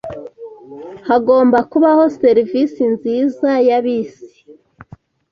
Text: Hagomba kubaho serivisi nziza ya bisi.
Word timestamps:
Hagomba 1.09 1.57
kubaho 1.71 2.03
serivisi 2.21 2.81
nziza 2.93 3.49
ya 3.67 3.79
bisi. 3.85 4.29